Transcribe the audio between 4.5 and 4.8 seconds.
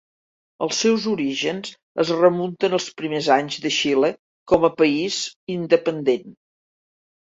com a